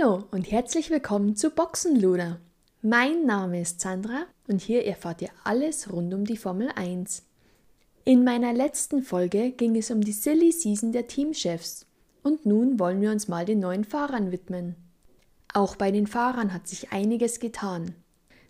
Hallo 0.00 0.24
und 0.30 0.50
herzlich 0.50 0.90
willkommen 0.90 1.34
zu 1.34 1.50
Boxenluder. 1.50 2.38
Mein 2.82 3.24
Name 3.24 3.60
ist 3.60 3.80
Sandra 3.80 4.26
und 4.46 4.60
hier 4.60 4.84
erfahrt 4.84 5.22
ihr 5.22 5.30
alles 5.44 5.92
rund 5.92 6.12
um 6.14 6.24
die 6.24 6.36
Formel 6.36 6.70
1. 6.74 7.24
In 8.04 8.22
meiner 8.22 8.52
letzten 8.52 9.02
Folge 9.02 9.50
ging 9.50 9.76
es 9.76 9.90
um 9.90 10.00
die 10.00 10.12
Silly 10.12 10.52
Season 10.52 10.92
der 10.92 11.06
Teamchefs 11.06 11.86
und 12.22 12.46
nun 12.46 12.78
wollen 12.78 13.00
wir 13.00 13.10
uns 13.10 13.28
mal 13.28 13.44
den 13.44 13.60
neuen 13.60 13.84
Fahrern 13.84 14.30
widmen. 14.30 14.76
Auch 15.52 15.76
bei 15.76 15.90
den 15.90 16.06
Fahrern 16.06 16.52
hat 16.52 16.68
sich 16.68 16.92
einiges 16.92 17.40
getan. 17.40 17.94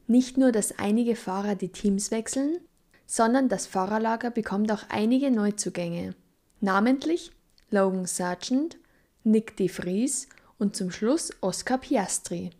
Nicht 0.06 0.38
nur, 0.38 0.52
dass 0.52 0.78
einige 0.78 1.16
Fahrer 1.16 1.54
die 1.54 1.70
Teams 1.70 2.10
wechseln, 2.10 2.58
sondern 3.06 3.48
das 3.48 3.66
Fahrerlager 3.66 4.30
bekommt 4.30 4.70
auch 4.72 4.84
einige 4.88 5.30
Neuzugänge. 5.30 6.14
Namentlich 6.60 7.30
Logan 7.70 8.06
Sargent, 8.06 8.76
Nick 9.24 9.56
de 9.56 9.68
Vries 9.68 10.28
und 10.58 10.76
zum 10.76 10.90
Schluss 10.90 11.30
Oscar 11.40 11.78
Piastri. 11.78 12.50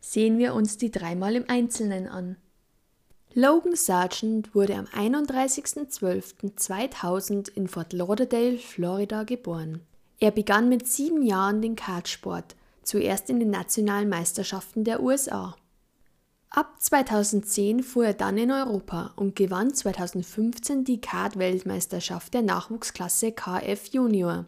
Sehen 0.00 0.38
wir 0.38 0.54
uns 0.54 0.78
die 0.78 0.90
dreimal 0.90 1.36
im 1.36 1.44
Einzelnen 1.48 2.08
an. 2.08 2.36
Logan 3.34 3.76
Sargent 3.76 4.54
wurde 4.54 4.76
am 4.76 4.86
31.12.2000 4.86 7.50
in 7.50 7.68
Fort 7.68 7.92
Lauderdale, 7.92 8.56
Florida 8.58 9.24
geboren. 9.24 9.82
Er 10.18 10.30
begann 10.30 10.68
mit 10.68 10.86
sieben 10.88 11.22
Jahren 11.22 11.62
den 11.62 11.76
Kartsport, 11.76 12.56
zuerst 12.82 13.30
in 13.30 13.38
den 13.38 13.50
nationalen 13.50 14.08
Meisterschaften 14.08 14.84
der 14.84 15.02
USA. 15.02 15.54
Ab 16.50 16.76
2010 16.78 17.82
fuhr 17.82 18.06
er 18.06 18.14
dann 18.14 18.38
in 18.38 18.50
Europa 18.50 19.12
und 19.16 19.36
gewann 19.36 19.74
2015 19.74 20.84
die 20.84 21.00
Kart-Weltmeisterschaft 21.00 22.32
der 22.32 22.42
Nachwuchsklasse 22.42 23.32
KF 23.32 23.88
Junior. 23.92 24.46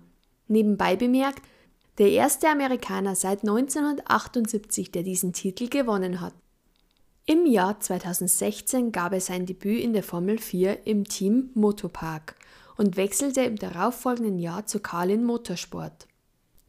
Nebenbei 0.49 0.97
bemerkt, 0.97 1.43
der 2.01 2.11
erste 2.11 2.49
Amerikaner 2.49 3.15
seit 3.15 3.43
1978, 3.43 4.91
der 4.91 5.03
diesen 5.03 5.35
Titel 5.35 5.69
gewonnen 5.69 6.23
hat. 6.23 6.33
Im 7.27 7.45
Jahr 7.45 7.79
2016 7.79 8.91
gab 8.91 9.13
er 9.13 9.21
sein 9.21 9.45
Debüt 9.45 9.83
in 9.83 9.93
der 9.93 10.03
Formel 10.03 10.39
4 10.39 10.87
im 10.87 11.05
Team 11.05 11.51
Motopark 11.53 12.37
und 12.79 12.97
wechselte 12.97 13.43
im 13.43 13.57
darauffolgenden 13.57 14.39
Jahr 14.39 14.65
zu 14.65 14.81
Carlin 14.81 15.25
Motorsport. 15.25 16.07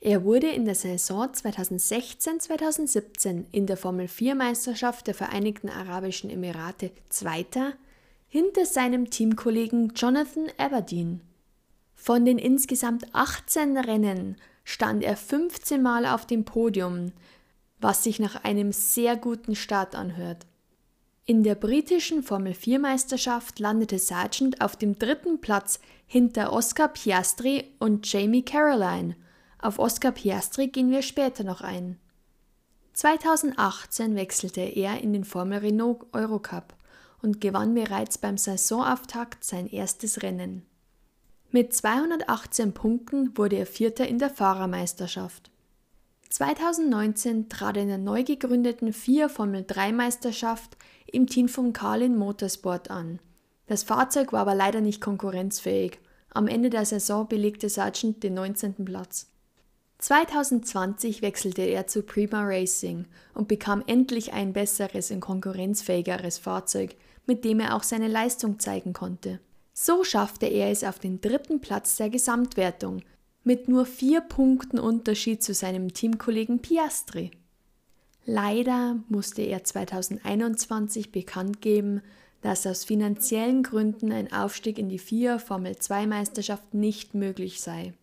Er 0.02 0.26
wurde 0.26 0.50
in 0.50 0.66
der 0.66 0.76
Saison 0.76 1.30
2016-2017 1.30 3.46
in 3.54 3.68
der 3.68 3.78
Formel 3.78 4.10
4 4.10 4.36
Meisterschaft 4.36 5.08
der 5.08 5.14
Vereinigten 5.14 5.70
Arabischen 5.70 6.30
Emirate 6.30 6.92
Zweiter 7.08 7.72
hinter 8.28 8.66
seinem 8.66 9.10
Teamkollegen 9.10 9.94
Jonathan 9.96 10.48
Aberdeen. 10.58 11.22
Von 11.96 12.26
den 12.26 12.38
insgesamt 12.38 13.06
18 13.14 13.78
Rennen 13.78 14.36
stand 14.64 15.04
er 15.04 15.18
15 15.18 15.82
Mal 15.82 16.06
auf 16.06 16.26
dem 16.26 16.46
Podium, 16.46 17.12
was 17.80 18.04
sich 18.04 18.20
nach 18.20 18.44
einem 18.44 18.72
sehr 18.72 19.16
guten 19.16 19.56
Start 19.56 19.96
anhört. 19.96 20.46
In 21.26 21.44
der 21.44 21.56
britischen 21.56 22.24
Formel 22.24 22.54
4 22.54 22.80
Meisterschaft 22.80 23.60
landete 23.60 24.00
Sargent 24.00 24.62
auf 24.62 24.76
dem 24.76 24.98
dritten 24.98 25.40
Platz 25.40 25.80
hinter 26.08 26.52
Oscar 26.52 26.90
Piastri 26.90 27.66
und 27.80 28.12
Jamie 28.12 28.44
Caroline. 28.44 29.16
Auf 29.60 29.80
Oscar 29.80 30.12
Piastri 30.12 30.68
gehen 30.68 30.92
wir 30.92 31.04
später 31.04 31.44
noch 31.44 31.62
ein. 31.62 32.00
2018 32.94 34.16
wechselte 34.16 34.62
er 34.62 35.00
in 35.00 35.14
den 35.14 35.24
Formel 35.24 35.60
Renault 35.60 36.06
Eurocup 36.12 36.76
und 37.22 37.40
gewann 37.40 37.76
bereits 37.76 38.18
beim 38.18 38.38
Saisonauftakt 38.38 39.44
sein 39.44 39.68
erstes 39.68 40.24
Rennen. 40.24 40.66
Mit 41.54 41.74
218 41.74 42.74
Punkten 42.74 43.38
wurde 43.38 43.58
er 43.58 43.66
Vierter 43.66 44.08
in 44.08 44.20
der 44.20 44.30
Fahrermeisterschaft. 44.30 45.52
2019 46.30 47.50
trat 47.50 47.76
er 47.76 47.84
in 47.84 47.90
der 47.90 47.98
neu 47.98 48.24
gegründeten 48.24 48.94
vier 48.94 49.28
Formel 49.28 49.66
3 49.68 49.92
Meisterschaft 49.92 50.78
im 51.12 51.28
Team 51.28 51.50
von 51.50 51.74
Carlin 51.74 52.16
Motorsport 52.16 52.90
an. 52.90 53.20
Das 53.68 53.84
Fahrzeug 53.84 54.32
war 54.32 54.40
aber 54.40 54.56
leider 54.56 54.80
nicht 54.80 55.02
konkurrenzfähig. 55.02 56.00
Am 56.30 56.48
Ende 56.48 56.70
der 56.70 56.86
Saison 56.86 57.28
belegte 57.28 57.68
Sargent 57.68 58.24
den 58.24 58.36
19. 58.36 58.86
Platz. 58.86 59.30
2020 59.98 61.22
wechselte 61.22 61.64
er 61.64 61.86
zu 61.86 62.04
Prima 62.04 62.44
Racing 62.46 63.08
und 63.34 63.50
bekam 63.50 63.84
endlich 63.88 64.32
ein 64.32 64.54
besseres 64.54 65.12
und 65.12 65.20
konkurrenzfähigeres 65.20 66.38
Fahrzeug, 66.38 66.96
mit 67.26 67.44
dem 67.44 67.60
er 67.60 67.76
auch 67.76 67.84
seine 67.84 68.08
Leistung 68.08 68.58
zeigen 68.60 68.94
konnte. 68.94 69.42
So 69.74 70.04
schaffte 70.04 70.46
er 70.46 70.70
es 70.70 70.84
auf 70.84 71.00
den 71.00 71.22
dritten 71.22 71.62
Platz 71.62 71.98
der 71.98 72.10
Gesamtwertung, 72.10 73.02
mit 73.44 73.68
nur 73.68 73.86
vier 73.86 74.22
Punkten 74.22 74.80
Unterschied 74.80 75.42
zu 75.42 75.54
seinem 75.54 75.94
Teamkollegen 75.94 76.60
Piastri. 76.60 77.32
Leider 78.26 79.00
musste 79.10 79.42
er 79.42 79.64
2021 79.64 81.12
bekannt 81.12 81.62
geben, 81.62 82.02
dass 82.42 82.68
aus 82.68 82.84
finanziellen 82.84 83.64
Gründen 83.64 84.12
ein 84.12 84.32
Aufstieg 84.32 84.78
in 84.78 84.90
die 84.90 85.00
vier 85.00 85.40
Formel 85.40 85.78
2 85.78 86.08
Meisterschaft 86.08 86.74
nicht 86.74 87.14
möglich 87.14 87.62
sei. 87.62 87.94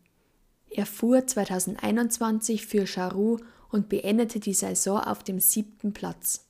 Er 0.70 0.86
fuhr 0.86 1.26
2021 1.26 2.66
für 2.66 2.86
Charou 2.86 3.38
und 3.70 3.88
beendete 3.88 4.40
die 4.40 4.54
Saison 4.54 4.98
auf 4.98 5.22
dem 5.22 5.40
siebten 5.40 5.92
Platz. 5.92 6.47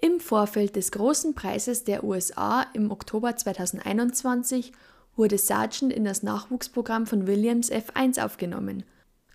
Im 0.00 0.20
Vorfeld 0.20 0.76
des 0.76 0.92
Großen 0.92 1.34
Preises 1.34 1.82
der 1.82 2.04
USA 2.04 2.62
im 2.72 2.92
Oktober 2.92 3.36
2021 3.36 4.72
wurde 5.16 5.38
Sargent 5.38 5.92
in 5.92 6.04
das 6.04 6.22
Nachwuchsprogramm 6.22 7.04
von 7.04 7.26
Williams 7.26 7.72
F1 7.72 8.24
aufgenommen 8.24 8.84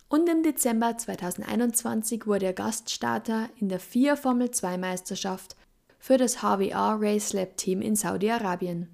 und 0.08 0.30
im 0.30 0.42
Dezember 0.42 0.98
2021 0.98 2.28
wurde 2.28 2.46
er 2.46 2.54
Gaststarter 2.54 3.50
in 3.60 3.68
der 3.68 3.82
4 3.82 4.16
Formel 4.16 4.52
2 4.52 4.78
Meisterschaft 4.78 5.58
für 6.00 6.18
das 6.18 6.38
HWA 6.38 6.96
Race 6.96 7.34
Lab 7.34 7.58
Team 7.58 7.82
in 7.82 7.98
Saudi-Arabien. 7.98 8.88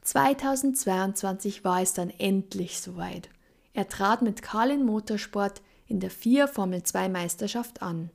2022 0.00 1.64
war 1.64 1.82
es 1.82 1.92
dann 1.92 2.08
endlich 2.08 2.80
soweit. 2.80 3.28
Er 3.74 3.88
trat 3.88 4.22
mit 4.22 4.40
Carlin 4.40 4.86
Motorsport 4.86 5.60
in 5.86 6.00
der 6.00 6.10
4 6.10 6.48
Formel 6.48 6.82
2 6.82 7.10
Meisterschaft 7.10 7.82
an. 7.82 8.10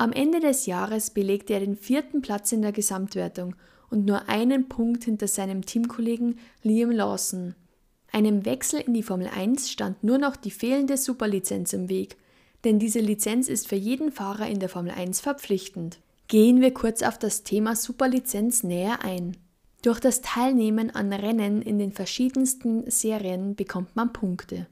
Am 0.00 0.12
Ende 0.12 0.40
des 0.40 0.64
Jahres 0.64 1.10
belegte 1.10 1.52
er 1.52 1.60
den 1.60 1.76
vierten 1.76 2.22
Platz 2.22 2.52
in 2.52 2.62
der 2.62 2.72
Gesamtwertung 2.72 3.54
und 3.90 4.06
nur 4.06 4.30
einen 4.30 4.66
Punkt 4.66 5.04
hinter 5.04 5.28
seinem 5.28 5.66
Teamkollegen 5.66 6.38
Liam 6.62 6.90
Lawson. 6.90 7.54
Einem 8.10 8.46
Wechsel 8.46 8.80
in 8.80 8.94
die 8.94 9.02
Formel 9.02 9.28
1 9.28 9.70
stand 9.70 10.02
nur 10.02 10.16
noch 10.16 10.36
die 10.36 10.52
fehlende 10.52 10.96
Superlizenz 10.96 11.74
im 11.74 11.90
Weg, 11.90 12.16
denn 12.64 12.78
diese 12.78 13.00
Lizenz 13.00 13.50
ist 13.50 13.68
für 13.68 13.76
jeden 13.76 14.10
Fahrer 14.10 14.48
in 14.48 14.58
der 14.58 14.70
Formel 14.70 14.92
1 14.92 15.20
verpflichtend. 15.20 15.98
Gehen 16.28 16.62
wir 16.62 16.72
kurz 16.72 17.02
auf 17.02 17.18
das 17.18 17.42
Thema 17.42 17.76
Superlizenz 17.76 18.62
näher 18.62 19.04
ein. 19.04 19.36
Durch 19.82 20.00
das 20.00 20.22
Teilnehmen 20.22 20.88
an 20.88 21.12
Rennen 21.12 21.60
in 21.60 21.78
den 21.78 21.92
verschiedensten 21.92 22.90
Serien 22.90 23.54
bekommt 23.54 23.96
man 23.96 24.14
Punkte. 24.14 24.66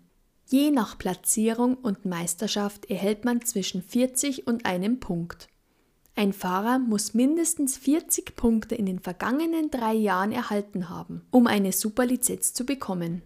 Je 0.50 0.70
nach 0.70 0.96
Platzierung 0.96 1.74
und 1.74 2.06
Meisterschaft 2.06 2.86
erhält 2.86 3.26
man 3.26 3.42
zwischen 3.42 3.82
40 3.82 4.46
und 4.46 4.64
einem 4.64 4.98
Punkt. 4.98 5.48
Ein 6.16 6.32
Fahrer 6.32 6.78
muss 6.78 7.12
mindestens 7.12 7.76
40 7.76 8.34
Punkte 8.34 8.74
in 8.74 8.86
den 8.86 8.98
vergangenen 8.98 9.70
drei 9.70 9.92
Jahren 9.92 10.32
erhalten 10.32 10.88
haben, 10.88 11.20
um 11.30 11.46
eine 11.46 11.72
Superlizenz 11.72 12.54
zu 12.54 12.64
bekommen. 12.64 13.20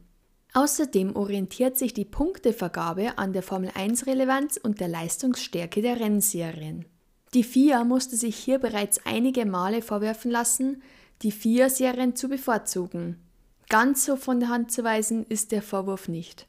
Außerdem 0.52 1.14
orientiert 1.14 1.78
sich 1.78 1.94
die 1.94 2.04
Punktevergabe 2.04 3.16
an 3.18 3.32
der 3.32 3.44
Formel 3.44 3.70
1 3.72 4.06
Relevanz 4.06 4.56
und 4.56 4.80
der 4.80 4.88
Leistungsstärke 4.88 5.80
der 5.80 6.00
Rennserien. 6.00 6.86
Die 7.34 7.44
FIA 7.44 7.84
musste 7.84 8.16
sich 8.16 8.34
hier 8.34 8.58
bereits 8.58 9.06
einige 9.06 9.46
Male 9.46 9.80
vorwerfen 9.80 10.32
lassen, 10.32 10.82
die 11.22 11.30
FIA-Serien 11.30 12.16
zu 12.16 12.28
bevorzugen. 12.28 13.20
Ganz 13.68 14.04
so 14.04 14.16
von 14.16 14.40
der 14.40 14.48
Hand 14.48 14.72
zu 14.72 14.82
weisen 14.82 15.24
ist 15.28 15.52
der 15.52 15.62
Vorwurf 15.62 16.08
nicht 16.08 16.48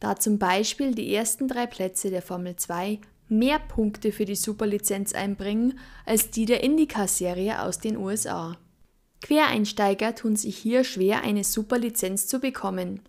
da 0.00 0.16
zum 0.16 0.38
Beispiel 0.38 0.94
die 0.94 1.14
ersten 1.14 1.46
drei 1.46 1.66
Plätze 1.66 2.10
der 2.10 2.22
Formel 2.22 2.56
2 2.56 2.98
mehr 3.28 3.58
Punkte 3.60 4.12
für 4.12 4.24
die 4.24 4.34
Superlizenz 4.34 5.14
einbringen 5.14 5.78
als 6.04 6.30
die 6.30 6.46
der 6.46 6.64
Indycar-Serie 6.64 7.62
aus 7.62 7.78
den 7.78 7.96
USA. 7.96 8.56
Quereinsteiger 9.22 10.14
tun 10.14 10.34
sich 10.36 10.56
hier 10.56 10.82
schwer, 10.82 11.22
eine 11.22 11.44
Superlizenz 11.44 12.26
zu 12.26 12.40
bekommen. 12.40 13.02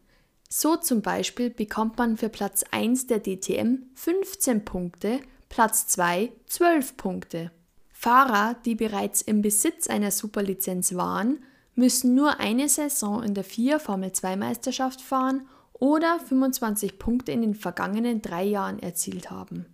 So 0.49 0.75
zum 0.75 1.01
Beispiel 1.01 1.49
bekommt 1.49 1.97
man 1.97 2.17
für 2.17 2.29
Platz 2.29 2.63
1 2.71 3.07
der 3.07 3.23
DTM 3.23 3.83
15 3.95 4.65
Punkte, 4.65 5.21
Platz 5.47 5.88
2 5.88 6.31
12 6.47 6.97
Punkte. 6.97 7.51
Fahrer, 7.93 8.55
die 8.65 8.75
bereits 8.75 9.21
im 9.21 9.41
Besitz 9.41 9.88
einer 9.88 10.11
Superlizenz 10.11 10.95
waren, 10.95 11.39
müssen 11.75 12.15
nur 12.15 12.39
eine 12.39 12.67
Saison 12.67 13.23
in 13.23 13.33
der 13.33 13.45
4 13.45 13.79
Formel 13.79 14.11
2 14.11 14.35
Meisterschaft 14.35 15.01
fahren 15.01 15.47
oder 15.81 16.19
25 16.19 16.99
Punkte 16.99 17.31
in 17.31 17.41
den 17.41 17.55
vergangenen 17.55 18.21
drei 18.21 18.43
Jahren 18.43 18.79
erzielt 18.79 19.31
haben. 19.31 19.65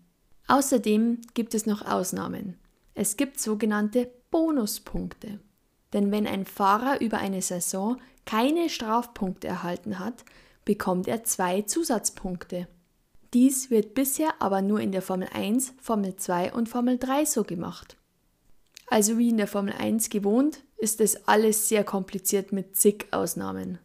Außerdem 0.47 1.19
gibt 1.33 1.53
es 1.53 1.65
noch 1.65 1.85
Ausnahmen. 1.85 2.57
Es 2.95 3.17
gibt 3.17 3.39
sogenannte 3.39 4.09
Bonuspunkte. 4.31 5.39
Denn 5.91 6.11
wenn 6.11 6.25
ein 6.25 6.45
Fahrer 6.45 7.01
über 7.01 7.17
eine 7.17 7.41
Saison 7.41 7.97
keine 8.25 8.69
Strafpunkte 8.69 9.47
erhalten 9.47 9.99
hat, 9.99 10.23
bekommt 10.63 11.09
er 11.09 11.25
zwei 11.25 11.63
Zusatzpunkte. 11.63 12.67
Dies 13.33 13.69
wird 13.69 13.93
bisher 13.93 14.33
aber 14.39 14.61
nur 14.61 14.79
in 14.79 14.93
der 14.93 15.01
Formel 15.01 15.27
1, 15.33 15.73
Formel 15.81 16.15
2 16.15 16.53
und 16.53 16.69
Formel 16.69 16.97
3 16.97 17.25
so 17.25 17.43
gemacht. 17.43 17.97
Also 18.87 19.17
wie 19.17 19.29
in 19.29 19.37
der 19.37 19.47
Formel 19.47 19.73
1 19.73 20.09
gewohnt, 20.09 20.63
ist 20.77 21.01
es 21.01 21.27
alles 21.27 21.67
sehr 21.67 21.83
kompliziert 21.83 22.53
mit 22.53 22.77
zig 22.77 23.07
Ausnahmen. 23.11 23.79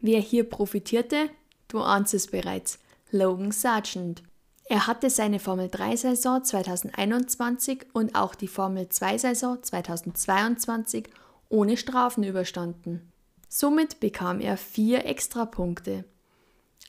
Wer 0.00 0.20
hier 0.20 0.44
profitierte, 0.44 1.28
du 1.68 1.80
ahnst 1.80 2.14
es 2.14 2.26
bereits, 2.28 2.78
Logan 3.10 3.52
Sargent. 3.52 4.22
Er 4.68 4.86
hatte 4.86 5.10
seine 5.10 5.38
Formel 5.38 5.68
3-Saison 5.68 6.42
2021 6.42 7.86
und 7.92 8.14
auch 8.14 8.34
die 8.34 8.48
Formel 8.48 8.84
2-Saison 8.84 9.62
2022 9.62 11.08
ohne 11.48 11.76
Strafen 11.76 12.24
überstanden. 12.24 13.12
Somit 13.48 14.00
bekam 14.00 14.40
er 14.40 14.56
vier 14.56 15.06
Extrapunkte. 15.06 16.04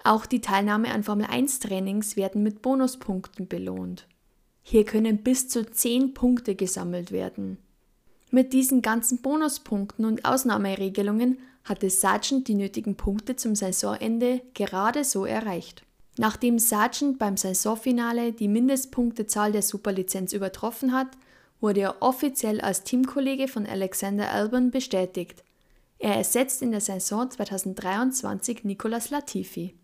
Auch 0.03 0.25
die 0.25 0.41
Teilnahme 0.41 0.91
an 0.91 1.03
Formel 1.03 1.27
1 1.27 1.59
Trainings 1.59 2.15
werden 2.15 2.41
mit 2.41 2.61
Bonuspunkten 2.61 3.47
belohnt. 3.47 4.07
Hier 4.63 4.83
können 4.83 5.23
bis 5.23 5.47
zu 5.47 5.69
10 5.69 6.13
Punkte 6.13 6.55
gesammelt 6.55 7.11
werden. 7.11 7.57
Mit 8.29 8.51
diesen 8.53 8.81
ganzen 8.81 9.21
Bonuspunkten 9.21 10.05
und 10.05 10.25
Ausnahmeregelungen 10.25 11.39
hatte 11.63 11.89
Sargent 11.89 12.47
die 12.47 12.55
nötigen 12.55 12.95
Punkte 12.95 13.35
zum 13.35 13.55
Saisonende 13.55 14.41
gerade 14.53 15.03
so 15.03 15.25
erreicht. 15.25 15.83
Nachdem 16.17 16.59
Sargent 16.59 17.19
beim 17.19 17.37
Saisonfinale 17.37 18.33
die 18.33 18.47
Mindestpunktezahl 18.47 19.51
der 19.51 19.61
Superlizenz 19.61 20.33
übertroffen 20.33 20.93
hat, 20.93 21.09
wurde 21.61 21.81
er 21.81 22.01
offiziell 22.01 22.61
als 22.61 22.83
Teamkollege 22.83 23.47
von 23.47 23.65
Alexander 23.65 24.31
Albon 24.31 24.71
bestätigt. 24.71 25.43
Er 25.99 26.15
ersetzt 26.15 26.61
in 26.61 26.71
der 26.71 26.81
Saison 26.81 27.29
2023 27.29 28.63
Nicolas 28.63 29.09
Latifi. 29.09 29.75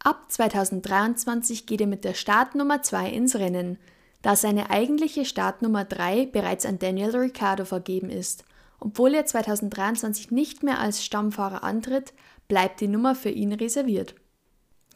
Ab 0.00 0.30
2023 0.30 1.66
geht 1.66 1.80
er 1.80 1.86
mit 1.86 2.04
der 2.04 2.14
Startnummer 2.14 2.82
2 2.82 3.10
ins 3.10 3.36
Rennen, 3.36 3.78
da 4.22 4.36
seine 4.36 4.70
eigentliche 4.70 5.24
Startnummer 5.24 5.84
3 5.84 6.26
bereits 6.26 6.64
an 6.64 6.78
Daniel 6.78 7.16
Ricciardo 7.16 7.64
vergeben 7.64 8.08
ist. 8.08 8.44
Obwohl 8.80 9.14
er 9.14 9.26
2023 9.26 10.30
nicht 10.30 10.62
mehr 10.62 10.80
als 10.80 11.04
Stammfahrer 11.04 11.62
antritt, 11.62 12.14
bleibt 12.48 12.80
die 12.80 12.88
Nummer 12.88 13.14
für 13.14 13.30
ihn 13.30 13.52
reserviert. 13.52 14.14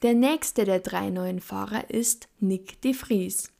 Der 0.02 0.14
nächste 0.14 0.64
der 0.64 0.80
drei 0.80 1.10
neuen 1.10 1.40
Fahrer 1.40 1.90
ist 1.90 2.28
Nick 2.38 2.80
de 2.82 2.94
Vries. 2.94 3.50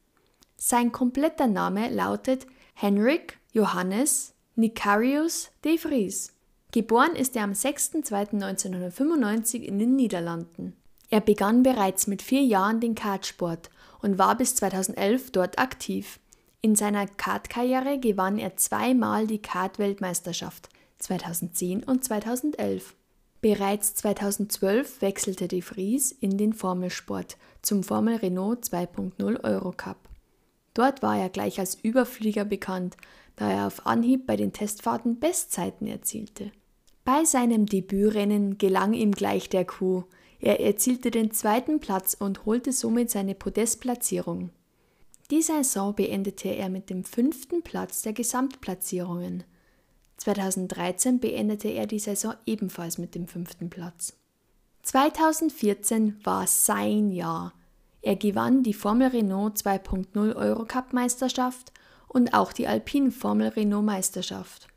Sein 0.57 0.93
kompletter 0.93 1.47
Name 1.47 1.89
lautet 1.91 2.47
Henrik 2.75 3.39
Johannes 3.53 4.35
Nicarius 4.55 5.51
de 5.65 5.79
Vries. 5.79 6.35
Geboren 6.73 7.17
ist 7.17 7.37
er 7.37 7.45
am 7.45 7.53
6.2.1995 7.53 9.61
in 9.61 9.79
den 9.79 9.97
Niederlanden. 9.97 10.77
Er 11.09 11.21
begann 11.21 11.63
bereits 11.63 12.07
mit 12.07 12.21
vier 12.23 12.43
Jahren 12.43 12.81
den 12.81 12.95
Kartsport 12.95 13.71
und 14.02 14.19
war 14.19 14.37
bis 14.37 14.54
2011 14.56 15.31
dort 15.32 15.58
aktiv. 15.58 16.20
In 16.60 16.75
seiner 16.75 17.06
Kartkarriere 17.06 17.98
gewann 17.98 18.38
er 18.38 18.56
zweimal 18.56 19.26
die 19.26 19.40
Kart-Weltmeisterschaft 19.40 20.69
2010 20.98 21.84
und 21.84 22.04
2011. 22.04 22.94
Bereits 23.40 23.94
2012 23.94 25.02
wechselte 25.02 25.46
de 25.46 25.60
Vries 25.60 26.10
in 26.10 26.38
den 26.38 26.52
Formelsport 26.52 27.37
zum 27.62 27.82
Formel 27.82 28.16
Renault 28.16 28.64
2.0 28.64 29.44
Eurocup. 29.44 29.98
Dort 30.75 31.02
war 31.02 31.19
er 31.19 31.28
gleich 31.28 31.60
als 31.60 31.76
Überflieger 31.82 32.44
bekannt, 32.44 32.96
da 33.37 33.50
er 33.50 33.66
auf 33.66 33.87
Anhieb 33.87 34.26
bei 34.26 34.37
den 34.37 34.52
Testfahrten 34.52 35.20
Bestzeiten 35.20 35.87
erzielte. 35.87 36.50
Bei 37.04 37.25
seinem 37.25 37.66
Debütrennen 37.66 38.58
gelang 38.58 38.93
ihm 38.93 39.12
gleich 39.12 39.48
der 39.48 39.64
Coup, 39.64 40.06
er 40.41 40.61
erzielte 40.61 41.11
den 41.11 41.31
zweiten 41.31 41.81
Platz 41.81 42.15
und 42.19 42.44
holte 42.44 42.73
somit 42.73 43.11
seine 43.11 43.35
Podestplatzierung. 43.35 44.50
Die 45.31 45.43
Saison 45.43 45.94
beendete 45.94 46.49
er 46.49 46.69
mit 46.69 46.88
dem 46.91 47.05
fünften 47.05 47.62
Platz 47.62 48.03
der 48.03 48.12
Gesamtplatzierungen. 48.12 49.44
2013 50.19 51.19
beendete 51.19 51.69
er 51.69 51.87
die 51.87 51.99
Saison 51.99 52.35
ebenfalls 52.47 52.99
mit 52.99 53.15
dem 53.15 53.27
fünften 53.27 53.71
Platz. 53.71 54.15
2014 54.83 56.21
war 56.25 56.47
sein 56.47 57.11
Jahr. 57.11 57.53
Er 58.03 58.15
gewann 58.15 58.62
die 58.62 58.73
Formel 58.73 59.09
Renault 59.09 59.56
2.0 59.56 60.37
Eurocup-Meisterschaft 60.37 61.73
und 62.06 62.35
auch 62.35 62.53
die 62.53 62.69
Alpine 62.69 63.11
Formel 63.11 63.49
Renault 63.49 63.85
Meisterschaft. 63.85 64.69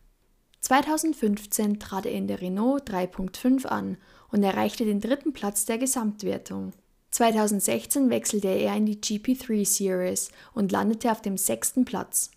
2015 0.61 1.79
trat 1.79 2.07
er 2.07 2.11
in 2.11 2.27
der 2.27 2.41
Renault 2.41 2.89
3.5 2.89 3.67
an 3.67 3.97
und 4.31 4.43
erreichte 4.43 4.85
den 4.85 4.99
dritten 4.99 5.33
Platz 5.33 5.65
der 5.65 5.77
Gesamtwertung. 5.77 6.73
2016 7.11 8.09
wechselte 8.09 8.49
er 8.49 8.75
in 8.75 8.85
die 8.85 8.97
GP3 8.97 9.65
Series 9.65 10.29
und 10.53 10.71
landete 10.71 11.11
auf 11.11 11.21
dem 11.21 11.37
sechsten 11.37 11.85
Platz. 11.85 12.31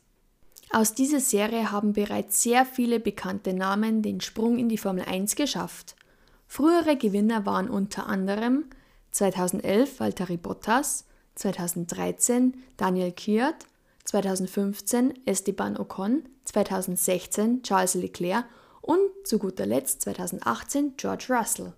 Aus 0.70 0.94
dieser 0.94 1.20
Serie 1.20 1.70
haben 1.70 1.92
bereits 1.92 2.42
sehr 2.42 2.64
viele 2.64 2.98
bekannte 2.98 3.52
Namen 3.52 4.00
den 4.00 4.22
Sprung 4.22 4.58
in 4.58 4.70
die 4.70 4.78
Formel 4.78 5.04
1 5.04 5.36
geschafft. 5.36 5.94
Frühere 6.46 6.96
Gewinner 6.96 7.44
waren 7.44 7.68
unter 7.68 8.06
anderem 8.06 8.64
2011 9.10 10.00
Valtteri 10.00 10.38
Bottas, 10.38 11.04
2013 11.34 12.56
Daniel 12.78 13.12
Kiat, 13.12 13.66
2015 14.04 15.26
Esteban 15.26 15.76
Ocon, 15.76 16.22
2016 16.44 17.62
Charles 17.62 17.94
Leclerc 17.94 18.46
und 18.80 19.10
zu 19.24 19.38
guter 19.38 19.66
Letzt 19.66 20.02
2018 20.02 20.94
George 20.96 21.26
Russell. 21.28 21.74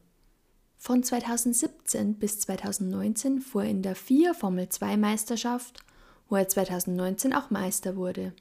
Von 0.87 1.03
2017 1.03 2.17
bis 2.17 2.41
2019 2.41 3.41
fuhr 3.41 3.65
er 3.65 3.71
in 3.71 3.81
der 3.81 3.95
vier 3.95 4.35
Formel 4.35 4.69
2 4.69 4.99
Meisterschaft, 4.99 5.79
wo 6.29 6.37
er 6.37 6.47
2019 6.47 7.33
auch 7.33 7.49
Meister 7.49 7.97
wurde. 7.97 8.35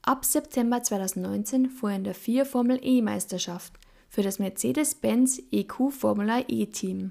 Ab 0.00 0.24
September 0.24 0.82
2019 0.82 1.68
fuhr 1.68 1.90
er 1.90 1.96
in 1.96 2.04
der 2.04 2.14
vier 2.14 2.46
Formel 2.46 2.80
E 2.82 3.02
Meisterschaft 3.02 3.74
für 4.08 4.22
das 4.22 4.38
Mercedes-Benz 4.38 5.42
EQ 5.52 5.90
Formula 5.90 6.42
E 6.48 6.64
Team. 6.64 7.10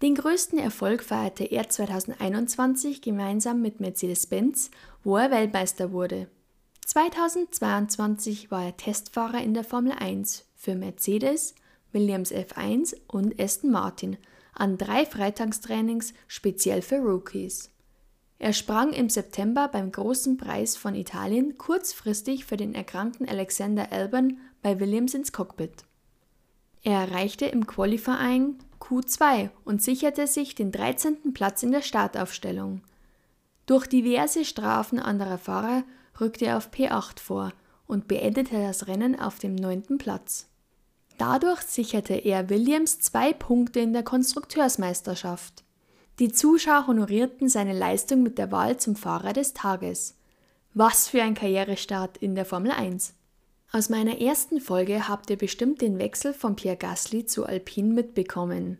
Den 0.00 0.14
größten 0.14 0.60
Erfolg 0.60 1.02
feierte 1.02 1.42
er 1.42 1.68
2021 1.68 3.02
gemeinsam 3.02 3.62
mit 3.62 3.80
Mercedes-Benz, 3.80 4.70
wo 5.02 5.16
er 5.16 5.32
Weltmeister 5.32 5.90
wurde. 5.90 6.28
2022 6.86 8.52
war 8.52 8.66
er 8.66 8.76
Testfahrer 8.76 9.42
in 9.42 9.54
der 9.54 9.64
Formel 9.64 9.90
1 9.90 10.44
für 10.54 10.76
Mercedes, 10.76 11.56
Williams 11.94 12.32
F1 12.32 12.94
und 13.06 13.40
Aston 13.40 13.70
Martin 13.70 14.18
an 14.52 14.76
drei 14.76 15.06
Freitagstrainings 15.06 16.12
speziell 16.28 16.82
für 16.82 16.98
Rookies. 16.98 17.70
Er 18.38 18.52
sprang 18.52 18.92
im 18.92 19.08
September 19.08 19.68
beim 19.68 19.90
Großen 19.90 20.36
Preis 20.36 20.76
von 20.76 20.94
Italien 20.94 21.56
kurzfristig 21.56 22.44
für 22.44 22.56
den 22.56 22.74
erkrankten 22.74 23.26
Alexander 23.28 23.90
Albon 23.92 24.38
bei 24.60 24.78
Williams 24.80 25.14
ins 25.14 25.32
Cockpit. 25.32 25.84
Er 26.82 27.00
erreichte 27.00 27.46
im 27.46 27.66
Qualifying 27.66 28.58
Q2 28.80 29.48
und 29.64 29.82
sicherte 29.82 30.26
sich 30.26 30.54
den 30.54 30.72
13. 30.72 31.32
Platz 31.32 31.62
in 31.62 31.72
der 31.72 31.80
Startaufstellung. 31.80 32.82
Durch 33.66 33.86
diverse 33.86 34.44
Strafen 34.44 34.98
anderer 34.98 35.38
Fahrer 35.38 35.84
rückte 36.20 36.46
er 36.46 36.58
auf 36.58 36.70
P8 36.70 37.20
vor 37.20 37.52
und 37.86 38.08
beendete 38.08 38.60
das 38.60 38.86
Rennen 38.86 39.18
auf 39.18 39.38
dem 39.38 39.54
9. 39.54 39.96
Platz. 39.96 40.48
Dadurch 41.18 41.62
sicherte 41.62 42.14
er 42.14 42.50
Williams 42.50 43.00
zwei 43.00 43.32
Punkte 43.32 43.80
in 43.80 43.92
der 43.92 44.02
Konstrukteursmeisterschaft. 44.02 45.64
Die 46.18 46.32
Zuschauer 46.32 46.86
honorierten 46.86 47.48
seine 47.48 47.72
Leistung 47.72 48.22
mit 48.22 48.38
der 48.38 48.52
Wahl 48.52 48.76
zum 48.76 48.96
Fahrer 48.96 49.32
des 49.32 49.52
Tages. 49.52 50.16
Was 50.72 51.08
für 51.08 51.22
ein 51.22 51.34
Karrierestart 51.34 52.18
in 52.18 52.34
der 52.34 52.44
Formel 52.44 52.72
1. 52.72 53.14
Aus 53.72 53.88
meiner 53.88 54.20
ersten 54.20 54.60
Folge 54.60 55.08
habt 55.08 55.30
ihr 55.30 55.36
bestimmt 55.36 55.80
den 55.80 55.98
Wechsel 55.98 56.32
von 56.32 56.54
Pierre 56.54 56.76
Gasly 56.76 57.26
zu 57.26 57.44
Alpine 57.44 57.92
mitbekommen. 57.92 58.78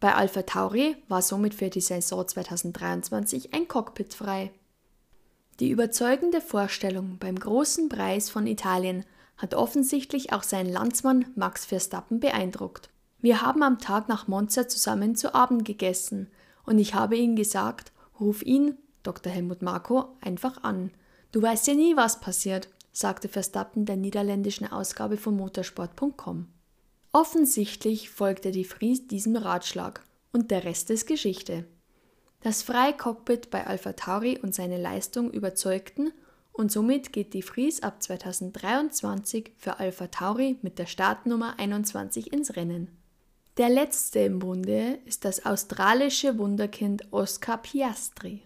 Bei 0.00 0.14
Alpha 0.14 0.42
Tauri 0.42 0.96
war 1.08 1.22
somit 1.22 1.54
für 1.54 1.70
die 1.70 1.80
Saison 1.80 2.26
2023 2.26 3.52
ein 3.52 3.66
Cockpit 3.66 4.14
frei. 4.14 4.52
Die 5.58 5.70
überzeugende 5.70 6.40
Vorstellung 6.40 7.18
beim 7.18 7.36
großen 7.36 7.88
Preis 7.88 8.30
von 8.30 8.46
Italien 8.46 9.04
hat 9.38 9.54
offensichtlich 9.54 10.32
auch 10.32 10.42
seinen 10.42 10.70
Landsmann 10.70 11.26
Max 11.34 11.64
Verstappen 11.64 12.20
beeindruckt. 12.20 12.90
Wir 13.20 13.40
haben 13.42 13.62
am 13.62 13.78
Tag 13.78 14.08
nach 14.08 14.28
Monza 14.28 14.68
zusammen 14.68 15.16
zu 15.16 15.34
Abend 15.34 15.64
gegessen 15.64 16.30
und 16.66 16.78
ich 16.78 16.94
habe 16.94 17.16
ihm 17.16 17.34
gesagt, 17.34 17.92
ruf 18.20 18.42
ihn, 18.42 18.76
Dr. 19.02 19.32
Helmut 19.32 19.62
Marko, 19.62 20.16
einfach 20.20 20.62
an. 20.62 20.90
Du 21.32 21.40
weißt 21.40 21.66
ja 21.68 21.74
nie, 21.74 21.96
was 21.96 22.20
passiert, 22.20 22.68
sagte 22.92 23.28
Verstappen 23.28 23.86
der 23.86 23.96
niederländischen 23.96 24.70
Ausgabe 24.70 25.16
von 25.16 25.36
motorsport.com. 25.36 26.46
Offensichtlich 27.12 28.10
folgte 28.10 28.50
die 28.50 28.64
Fries 28.64 29.06
diesem 29.06 29.36
Ratschlag 29.36 30.04
und 30.32 30.50
der 30.50 30.64
Rest 30.64 30.90
ist 30.90 31.06
Geschichte. 31.06 31.64
Das 32.40 32.62
Freicockpit 32.62 33.50
bei 33.50 33.66
Alpha 33.66 33.94
Tauri 33.94 34.38
und 34.38 34.54
seine 34.54 34.80
Leistung 34.80 35.30
überzeugten 35.30 36.12
und 36.58 36.70
somit 36.72 37.12
geht 37.12 37.34
die 37.34 37.42
Fries 37.42 37.84
ab 37.84 38.02
2023 38.02 39.52
für 39.56 39.78
Alpha 39.78 40.08
Tauri 40.08 40.56
mit 40.62 40.80
der 40.80 40.86
Startnummer 40.86 41.54
21 41.58 42.32
ins 42.32 42.56
Rennen. 42.56 42.88
Der 43.58 43.68
letzte 43.68 44.18
im 44.18 44.40
Bunde 44.40 44.98
ist 45.04 45.24
das 45.24 45.46
australische 45.46 46.36
Wunderkind 46.36 47.04
Oscar 47.12 47.58
Piastri. 47.58 48.42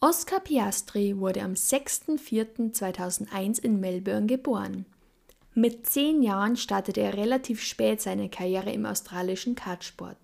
Oscar 0.00 0.40
Piastri 0.40 1.16
wurde 1.18 1.42
am 1.42 1.52
6.4.2001 1.52 3.62
in 3.62 3.78
Melbourne 3.78 4.26
geboren. 4.26 4.84
Mit 5.54 5.86
zehn 5.86 6.20
Jahren 6.22 6.56
startete 6.56 7.00
er 7.00 7.16
relativ 7.16 7.62
spät 7.62 8.00
seine 8.00 8.28
Karriere 8.28 8.72
im 8.72 8.86
australischen 8.86 9.54
Kartsport. 9.54 10.18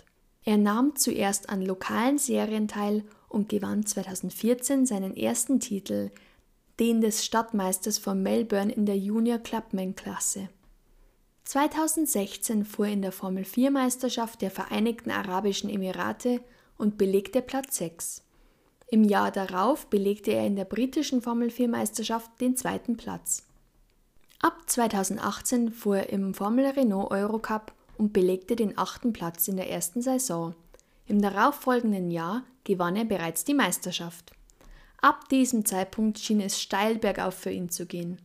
Er 0.45 0.57
nahm 0.57 0.97
zuerst 0.97 1.50
an 1.50 1.62
lokalen 1.62 2.18
Serien 2.18 2.66
teil 2.66 3.04
und 3.28 3.49
gewann 3.49 3.87
2014 3.87 4.87
seinen 4.87 5.16
ersten 5.16 5.61
Titel, 5.61 6.11
den 6.80 7.00
des 7.00 7.25
Stadtmeisters 7.25 7.99
von 7.99 8.23
Melbourne 8.23 8.73
in 8.73 8.87
der 8.87 8.97
Junior 8.97 9.38
Clubman-Klasse. 9.38 10.49
2016 11.44 12.64
fuhr 12.64 12.87
er 12.87 12.92
in 12.92 13.02
der 13.02 13.12
Formel 13.12 13.44
4 13.44 13.70
Meisterschaft 13.70 14.42
der 14.42 14.50
Vereinigten 14.50 15.11
Arabischen 15.11 15.70
Emirate 15.70 16.40
und 16.76 16.99
belegte 16.99 17.42
Platz 17.42 17.78
6. 17.78 18.23
Im 18.90 19.04
Jahr 19.04 19.30
darauf 19.30 19.87
belegte 19.87 20.32
er 20.32 20.47
in 20.47 20.56
der 20.56 20.64
britischen 20.64 21.20
Formel 21.20 21.50
4 21.50 21.68
Meisterschaft 21.68 22.40
den 22.40 22.56
zweiten 22.56 22.97
Platz. 22.97 23.44
Ab 24.40 24.62
2018 24.66 25.73
fuhr 25.73 25.97
er 25.97 26.11
im 26.11 26.32
Formel 26.32 26.66
Renault 26.66 27.11
Eurocup 27.11 27.73
und 27.97 28.12
belegte 28.12 28.54
den 28.54 28.78
achten 28.78 29.12
Platz 29.12 29.49
in 29.49 29.56
der 29.56 29.68
ersten 29.68 30.00
Saison. 30.00 30.54
Im 31.06 31.20
darauffolgenden 31.20 32.11
Jahr 32.11 32.44
gewann 32.64 32.94
er 32.94 33.04
bereits 33.04 33.44
die 33.44 33.54
Meisterschaft. 33.54 34.32
Ab 35.00 35.28
diesem 35.28 35.64
Zeitpunkt 35.64 36.19
schien 36.19 36.40
es 36.40 36.61
steil 36.61 36.99
bergauf 36.99 37.35
für 37.35 37.50
ihn 37.50 37.71
zu 37.71 37.87
gehen. 37.87 38.21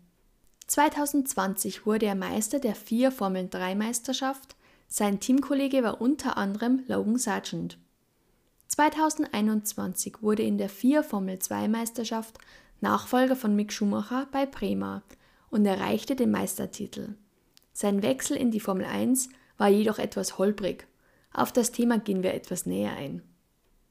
2020 0.67 1.85
wurde 1.85 2.07
er 2.07 2.15
Meister 2.15 2.59
der 2.59 2.73
vier 2.73 3.11
Formel 3.11 3.47
3 3.47 3.75
Meisterschaft. 3.75 4.55
Sein 4.87 5.19
Teamkollege 5.19 5.83
war 5.83 6.01
unter 6.01 6.37
anderem 6.37 6.83
Logan 6.87 7.17
Sargent. 7.17 7.77
2021 8.67 10.21
wurde 10.21 10.41
in 10.41 10.57
der 10.57 10.69
vier 10.69 11.03
Formel 11.03 11.37
2 11.37 11.67
Meisterschaft 11.67 12.39
Nachfolger 12.81 13.35
von 13.35 13.55
Mick 13.55 13.71
Schumacher 13.71 14.27
bei 14.31 14.45
Prema 14.47 15.03
und 15.51 15.65
erreichte 15.65 16.15
den 16.15 16.31
Meistertitel. 16.31 17.15
Sein 17.71 18.01
Wechsel 18.01 18.35
in 18.35 18.49
die 18.49 18.59
Formel 18.59 18.85
1 18.85 19.29
war 19.57 19.69
jedoch 19.69 19.99
etwas 19.99 20.39
holprig. 20.39 20.87
Auf 21.33 21.51
das 21.51 21.71
Thema 21.71 21.99
gehen 21.99 22.23
wir 22.23 22.33
etwas 22.33 22.65
näher 22.65 22.93
ein. 22.93 23.21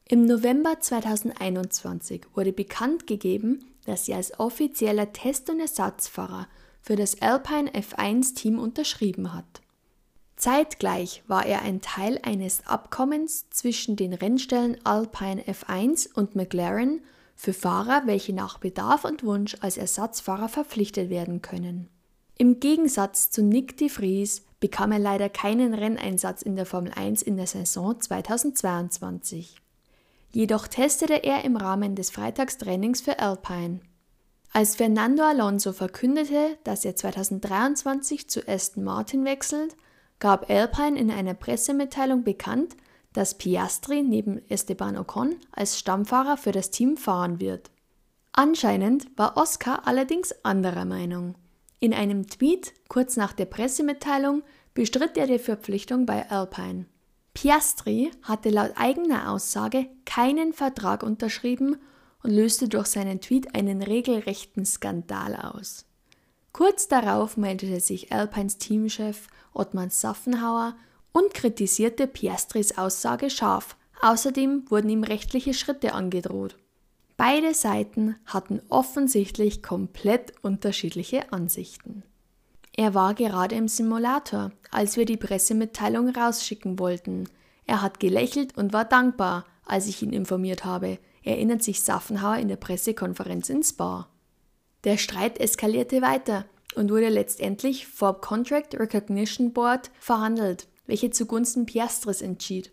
Im 0.05 0.25
November 0.25 0.79
2021 0.79 2.25
wurde 2.33 2.51
bekannt 2.51 3.07
gegeben, 3.07 3.65
dass 3.85 4.07
er 4.07 4.17
als 4.17 4.37
offizieller 4.37 5.13
Test- 5.13 5.49
und 5.49 5.59
Ersatzfahrer 5.59 6.47
für 6.81 6.97
das 6.97 7.21
Alpine 7.21 7.71
F1-Team 7.71 8.59
unterschrieben 8.59 9.33
hat. 9.33 9.61
Zeitgleich 10.35 11.23
war 11.27 11.45
er 11.45 11.61
ein 11.61 11.79
Teil 11.79 12.19
eines 12.23 12.67
Abkommens 12.67 13.49
zwischen 13.49 13.95
den 13.95 14.13
Rennstellen 14.13 14.77
Alpine 14.83 15.43
F1 15.43 16.13
und 16.13 16.35
McLaren 16.35 17.01
für 17.35 17.53
Fahrer, 17.53 18.03
welche 18.05 18.33
nach 18.33 18.57
Bedarf 18.57 19.05
und 19.05 19.23
Wunsch 19.23 19.55
als 19.61 19.77
Ersatzfahrer 19.77 20.49
verpflichtet 20.49 21.09
werden 21.09 21.41
können. 21.41 21.87
Im 22.37 22.59
Gegensatz 22.59 23.29
zu 23.29 23.41
Nick 23.41 23.77
de 23.77 23.87
Vries 23.87 24.43
bekam 24.59 24.91
er 24.91 24.99
leider 24.99 25.29
keinen 25.29 25.73
Renneinsatz 25.73 26.41
in 26.41 26.57
der 26.57 26.65
Formel 26.65 26.91
1 26.93 27.21
in 27.21 27.37
der 27.37 27.47
Saison 27.47 27.99
2022. 27.99 29.62
Jedoch 30.33 30.67
testete 30.67 31.23
er 31.23 31.45
im 31.45 31.55
Rahmen 31.55 31.95
des 31.95 32.09
Freitagstrainings 32.09 33.01
für 33.01 33.19
Alpine. 33.19 33.81
Als 34.51 34.75
Fernando 34.75 35.23
Alonso 35.23 35.73
verkündete, 35.73 36.57
dass 36.63 36.85
er 36.85 36.95
2023 36.95 38.27
zu 38.29 38.47
Aston 38.47 38.83
Martin 38.83 39.25
wechselt, 39.25 39.75
gab 40.19 40.49
Alpine 40.49 40.99
in 40.99 41.11
einer 41.11 41.35
Pressemitteilung 41.35 42.23
bekannt, 42.23 42.75
dass 43.13 43.37
Piastri 43.37 44.01
neben 44.01 44.41
Esteban 44.49 44.97
Ocon 44.97 45.35
als 45.51 45.77
Stammfahrer 45.77 46.37
für 46.37 46.51
das 46.51 46.71
Team 46.71 46.97
fahren 46.97 47.39
wird. 47.39 47.69
Anscheinend 48.31 49.07
war 49.15 49.37
Oscar 49.37 49.87
allerdings 49.87 50.33
anderer 50.43 50.85
Meinung. 50.85 51.35
In 51.79 51.93
einem 51.93 52.27
Tweet 52.27 52.73
kurz 52.87 53.17
nach 53.17 53.33
der 53.33 53.45
Pressemitteilung 53.45 54.41
bestritt 54.73 55.15
er 55.17 55.27
die 55.27 55.37
Verpflichtung 55.37 56.07
bei 56.07 56.27
Alpine. 56.31 56.85
Piastri 57.33 58.11
hatte 58.21 58.49
laut 58.49 58.71
eigener 58.75 59.31
Aussage 59.31 59.87
keinen 60.05 60.53
Vertrag 60.53 61.03
unterschrieben 61.03 61.77
und 62.21 62.31
löste 62.31 62.69
durch 62.69 62.87
seinen 62.87 63.21
Tweet 63.21 63.55
einen 63.55 63.81
regelrechten 63.81 64.65
Skandal 64.65 65.35
aus. 65.35 65.85
Kurz 66.51 66.87
darauf 66.87 67.35
meldete 67.35 67.79
sich 67.79 68.11
Alpines 68.11 68.59
Teamchef 68.59 69.27
Ottmar 69.53 69.89
Saffenhauer 69.89 70.75
und 71.11 71.33
kritisierte 71.33 72.07
Piastris 72.07 72.77
Aussage 72.77 73.29
scharf. 73.29 73.75
Außerdem 74.01 74.69
wurden 74.69 74.89
ihm 74.89 75.03
rechtliche 75.03 75.53
Schritte 75.53 75.93
angedroht. 75.93 76.57
Beide 77.17 77.53
Seiten 77.53 78.15
hatten 78.25 78.61
offensichtlich 78.69 79.63
komplett 79.63 80.33
unterschiedliche 80.41 81.31
Ansichten. 81.31 82.03
Er 82.75 82.93
war 82.93 83.13
gerade 83.13 83.55
im 83.55 83.67
Simulator, 83.67 84.51
als 84.71 84.97
wir 84.97 85.05
die 85.05 85.17
Pressemitteilung 85.17 86.09
rausschicken 86.09 86.79
wollten. 86.79 87.29
Er 87.65 87.81
hat 87.81 87.99
gelächelt 87.99 88.57
und 88.57 88.73
war 88.73 88.85
dankbar, 88.85 89.45
als 89.65 89.87
ich 89.87 90.01
ihn 90.01 90.11
informiert 90.11 90.65
habe 90.65 90.97
erinnert 91.23 91.63
sich 91.63 91.81
Saffenhauer 91.81 92.37
in 92.37 92.47
der 92.47 92.57
Pressekonferenz 92.57 93.49
in 93.49 93.63
Spa. 93.63 94.09
Der 94.83 94.97
Streit 94.97 95.39
eskalierte 95.39 96.01
weiter 96.01 96.45
und 96.75 96.91
wurde 96.91 97.09
letztendlich 97.09 97.87
vor 97.87 98.19
Contract 98.19 98.77
Recognition 98.77 99.53
Board 99.53 99.91
verhandelt, 99.99 100.67
welche 100.85 101.11
zugunsten 101.11 101.65
Piastris 101.65 102.21
entschied. 102.21 102.71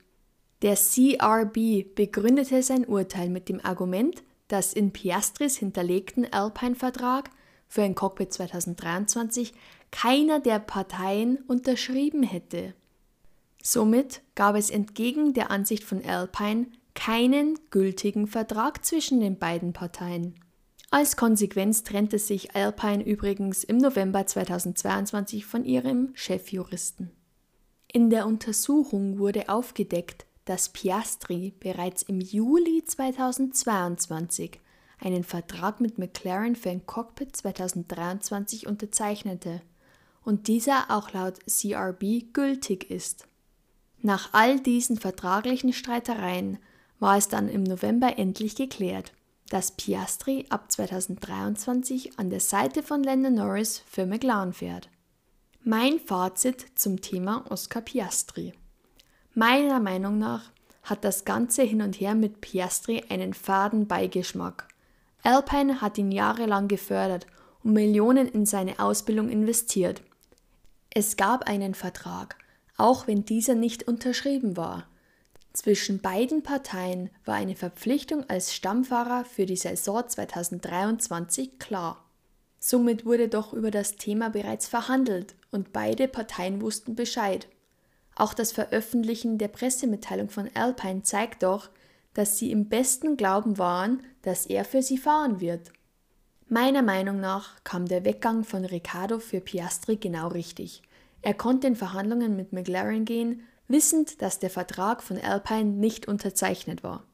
Der 0.62 0.74
CRB 0.76 1.94
begründete 1.94 2.62
sein 2.62 2.84
Urteil 2.84 3.30
mit 3.30 3.48
dem 3.48 3.64
Argument, 3.64 4.22
dass 4.48 4.72
in 4.72 4.92
Piastris 4.92 5.56
hinterlegten 5.56 6.30
Alpine-Vertrag 6.30 7.30
für 7.68 7.82
ein 7.82 7.94
Cockpit 7.94 8.32
2023 8.32 9.54
keiner 9.90 10.40
der 10.40 10.58
Parteien 10.58 11.38
unterschrieben 11.46 12.22
hätte. 12.22 12.74
Somit 13.62 14.22
gab 14.34 14.56
es 14.56 14.70
entgegen 14.70 15.34
der 15.34 15.50
Ansicht 15.50 15.84
von 15.84 16.04
Alpine 16.04 16.66
keinen 16.94 17.58
gültigen 17.70 18.26
Vertrag 18.26 18.84
zwischen 18.84 19.20
den 19.20 19.38
beiden 19.38 19.72
Parteien. 19.72 20.34
Als 20.90 21.16
Konsequenz 21.16 21.84
trennte 21.84 22.18
sich 22.18 22.56
Alpine 22.56 23.04
übrigens 23.04 23.62
im 23.62 23.76
November 23.76 24.26
2022 24.26 25.46
von 25.46 25.64
ihrem 25.64 26.10
Chefjuristen. 26.14 27.10
In 27.92 28.10
der 28.10 28.26
Untersuchung 28.26 29.18
wurde 29.18 29.48
aufgedeckt, 29.48 30.26
dass 30.46 30.70
Piastri 30.70 31.52
bereits 31.60 32.02
im 32.02 32.20
Juli 32.20 32.82
2022 32.84 34.58
einen 34.98 35.22
Vertrag 35.22 35.80
mit 35.80 35.98
McLaren 35.98 36.56
für 36.56 36.70
ein 36.70 36.86
Cockpit 36.86 37.36
2023 37.36 38.66
unterzeichnete 38.66 39.62
und 40.24 40.48
dieser 40.48 40.90
auch 40.90 41.12
laut 41.12 41.38
CRB 41.46 42.32
gültig 42.32 42.90
ist. 42.90 43.26
Nach 44.02 44.30
all 44.32 44.60
diesen 44.60 44.96
vertraglichen 44.96 45.72
Streitereien 45.72 46.58
war 46.98 47.16
es 47.16 47.28
dann 47.28 47.48
im 47.48 47.62
November 47.62 48.18
endlich 48.18 48.54
geklärt, 48.54 49.12
dass 49.48 49.72
Piastri 49.72 50.46
ab 50.48 50.70
2023 50.70 52.18
an 52.18 52.30
der 52.30 52.40
Seite 52.40 52.82
von 52.82 53.02
Lando 53.02 53.30
Norris 53.30 53.82
für 53.86 54.06
McLaren 54.06 54.52
fährt. 54.52 54.88
Mein 55.62 55.98
Fazit 55.98 56.66
zum 56.76 57.00
Thema 57.00 57.44
Oscar 57.50 57.82
Piastri. 57.82 58.54
Meiner 59.34 59.80
Meinung 59.80 60.18
nach 60.18 60.50
hat 60.82 61.04
das 61.04 61.24
ganze 61.24 61.62
Hin 61.62 61.82
und 61.82 62.00
Her 62.00 62.14
mit 62.14 62.40
Piastri 62.40 63.04
einen 63.08 63.34
faden 63.34 63.86
Beigeschmack. 63.86 64.68
Alpine 65.22 65.80
hat 65.80 65.98
ihn 65.98 66.10
jahrelang 66.12 66.68
gefördert 66.68 67.26
und 67.62 67.74
Millionen 67.74 68.26
in 68.28 68.46
seine 68.46 68.78
Ausbildung 68.78 69.28
investiert. 69.28 70.02
Es 70.92 71.16
gab 71.16 71.48
einen 71.48 71.74
Vertrag, 71.74 72.36
auch 72.76 73.06
wenn 73.06 73.24
dieser 73.24 73.54
nicht 73.54 73.86
unterschrieben 73.86 74.56
war. 74.56 74.88
Zwischen 75.52 76.00
beiden 76.00 76.42
Parteien 76.42 77.10
war 77.24 77.36
eine 77.36 77.54
Verpflichtung 77.54 78.28
als 78.28 78.54
Stammfahrer 78.54 79.24
für 79.24 79.46
die 79.46 79.56
Saison 79.56 80.08
2023 80.08 81.58
klar. 81.58 82.04
Somit 82.58 83.06
wurde 83.06 83.28
doch 83.28 83.52
über 83.52 83.70
das 83.70 83.96
Thema 83.96 84.30
bereits 84.30 84.66
verhandelt 84.66 85.34
und 85.50 85.72
beide 85.72 86.08
Parteien 86.08 86.60
wussten 86.60 86.94
Bescheid. 86.94 87.48
Auch 88.16 88.34
das 88.34 88.52
Veröffentlichen 88.52 89.38
der 89.38 89.48
Pressemitteilung 89.48 90.28
von 90.28 90.50
Alpine 90.54 91.02
zeigt 91.02 91.42
doch, 91.44 91.70
dass 92.14 92.36
sie 92.36 92.50
im 92.50 92.68
besten 92.68 93.16
Glauben 93.16 93.58
waren, 93.58 94.02
dass 94.22 94.46
er 94.46 94.64
für 94.64 94.82
sie 94.82 94.98
fahren 94.98 95.40
wird. 95.40 95.72
Meiner 96.52 96.82
Meinung 96.82 97.20
nach 97.20 97.62
kam 97.62 97.86
der 97.86 98.04
Weggang 98.04 98.42
von 98.42 98.64
Riccardo 98.64 99.20
für 99.20 99.40
Piastri 99.40 99.94
genau 99.94 100.26
richtig. 100.26 100.82
Er 101.22 101.32
konnte 101.32 101.68
in 101.68 101.76
Verhandlungen 101.76 102.34
mit 102.34 102.52
McLaren 102.52 103.04
gehen 103.04 103.44
wissend, 103.68 104.20
dass 104.20 104.40
der 104.40 104.50
Vertrag 104.50 105.00
von 105.00 105.16
Alpine 105.16 105.70
nicht 105.70 106.08
unterzeichnet 106.08 106.82
war. 106.82 107.04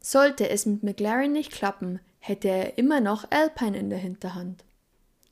Sollte 0.00 0.48
es 0.48 0.64
mit 0.64 0.84
McLaren 0.84 1.32
nicht 1.32 1.50
klappen, 1.50 1.98
hätte 2.20 2.46
er 2.46 2.78
immer 2.78 3.00
noch 3.00 3.28
Alpine 3.32 3.76
in 3.76 3.90
der 3.90 3.98
Hinterhand. 3.98 4.62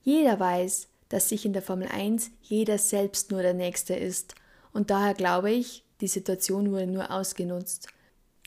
Jeder 0.03 0.41
weiß, 0.41 0.89
dass 1.09 1.29
sich 1.29 1.47
in 1.47 1.53
der 1.53 1.63
Formel 1.63 1.87
1 1.87 2.33
jeder 2.43 2.79
selbst 2.79 3.31
nur 3.31 3.43
der 3.43 3.55
Nächste 3.55 3.95
ist, 3.95 4.35
und 4.73 4.91
daher 4.91 5.15
glaube 5.15 5.53
ich, 5.53 5.85
die 6.01 6.09
Situation 6.09 6.73
wurde 6.73 6.89
nur 6.89 7.13
ausgenutzt. 7.13 7.87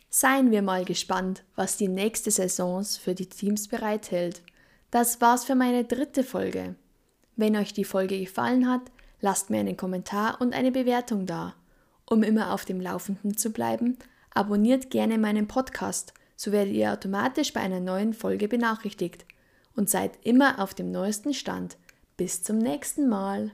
Seien 0.10 0.52
wir 0.52 0.62
mal 0.62 0.84
gespannt, 0.84 1.46
was 1.56 1.78
die 1.78 1.88
nächste 1.88 2.32
Saison 2.32 2.84
für 2.84 3.16
die 3.16 3.30
Teams 3.30 3.70
bereithält. 3.70 4.42
Das 4.96 5.20
war's 5.20 5.44
für 5.44 5.56
meine 5.56 5.84
dritte 5.84 6.24
Folge. 6.24 6.76
Wenn 7.36 7.58
euch 7.58 7.74
die 7.74 7.84
Folge 7.84 8.18
gefallen 8.18 8.70
hat, 8.70 8.84
lasst 9.20 9.50
mir 9.50 9.60
einen 9.60 9.76
Kommentar 9.76 10.40
und 10.40 10.54
eine 10.54 10.72
Bewertung 10.72 11.26
da. 11.26 11.54
Um 12.06 12.24
immer 12.24 12.54
auf 12.54 12.64
dem 12.64 12.80
Laufenden 12.80 13.36
zu 13.36 13.50
bleiben, 13.52 13.98
abonniert 14.34 14.92
gerne 14.92 15.18
meinen 15.18 15.50
Podcast, 15.50 16.14
so 16.38 16.54
werdet 16.54 16.76
ihr 16.76 16.94
automatisch 16.94 17.52
bei 17.52 17.60
einer 17.60 17.82
neuen 17.82 18.14
Folge 18.14 18.48
benachrichtigt 18.48 19.26
und 19.76 19.90
seid 19.90 20.18
immer 20.24 20.60
auf 20.64 20.74
dem 20.74 20.92
neuesten 20.92 21.34
Stand. 21.34 21.76
Bis 22.16 22.42
zum 22.42 22.58
nächsten 22.58 23.10
Mal. 23.10 23.52